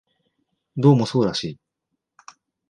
[0.77, 1.59] どうもそうらしい